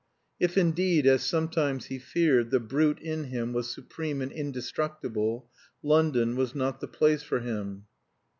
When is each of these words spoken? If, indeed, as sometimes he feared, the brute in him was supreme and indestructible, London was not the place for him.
If, 0.39 0.57
indeed, 0.57 1.05
as 1.05 1.21
sometimes 1.21 1.85
he 1.85 1.99
feared, 1.99 2.49
the 2.49 2.59
brute 2.59 2.97
in 3.01 3.25
him 3.25 3.53
was 3.53 3.69
supreme 3.69 4.19
and 4.21 4.31
indestructible, 4.31 5.47
London 5.83 6.35
was 6.35 6.55
not 6.55 6.79
the 6.81 6.87
place 6.87 7.21
for 7.21 7.41
him. 7.41 7.85